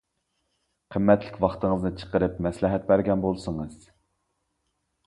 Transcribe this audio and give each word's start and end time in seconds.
قىممەتلىك 0.95 1.37
ۋاقتىڭىزنى 1.45 1.93
چىقىرىپ 2.01 2.41
مەسلىھەت 2.47 2.89
بەرگەن 2.91 3.23
بولسىڭىز. 3.29 3.79